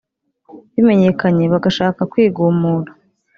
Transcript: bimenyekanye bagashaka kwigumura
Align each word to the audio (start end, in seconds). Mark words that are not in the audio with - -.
bimenyekanye 0.73 1.43
bagashaka 1.53 2.01
kwigumura 2.11 2.91